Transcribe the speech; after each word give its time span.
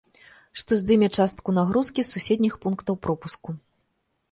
Што 0.61 0.71
здыме 0.81 1.09
частку 1.17 1.55
нагрузкі 1.59 2.01
з 2.07 2.09
суседніх 2.13 2.59
пунктаў 2.67 3.01
пропуску. 3.07 3.49